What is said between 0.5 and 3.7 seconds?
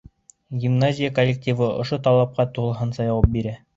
Гимназия коллективы ошо талаптарға тулыһынса яуап бирә.